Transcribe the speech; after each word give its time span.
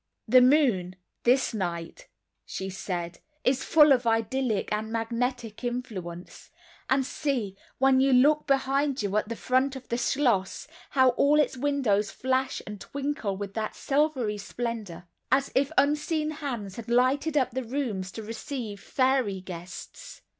"The 0.27 0.41
moon, 0.41 0.95
this 1.25 1.53
night," 1.53 2.07
she 2.43 2.71
said, 2.71 3.19
"is 3.43 3.63
full 3.63 3.91
of 3.91 4.07
idyllic 4.07 4.69
and 4.73 4.91
magnetic 4.91 5.63
influence—and 5.63 7.05
see, 7.05 7.55
when 7.77 7.99
you 7.99 8.11
look 8.11 8.47
behind 8.47 9.03
you 9.03 9.15
at 9.17 9.29
the 9.29 9.35
front 9.35 9.75
of 9.75 9.89
the 9.89 9.99
schloss 9.99 10.67
how 10.89 11.09
all 11.09 11.39
its 11.39 11.55
windows 11.55 12.09
flash 12.09 12.63
and 12.65 12.81
twinkle 12.81 13.37
with 13.37 13.53
that 13.53 13.75
silvery 13.75 14.39
splendor, 14.39 15.05
as 15.31 15.51
if 15.53 15.71
unseen 15.77 16.31
hands 16.31 16.77
had 16.77 16.89
lighted 16.89 17.37
up 17.37 17.51
the 17.51 17.63
rooms 17.63 18.11
to 18.13 18.23
receive 18.23 18.79
fairy 18.79 19.39
guests." 19.39 20.23